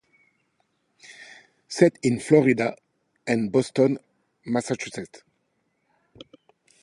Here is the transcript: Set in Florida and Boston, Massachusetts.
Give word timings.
Set 1.67 1.99
in 2.01 2.19
Florida 2.19 2.75
and 3.27 3.51
Boston, 3.51 3.99
Massachusetts. 4.47 5.21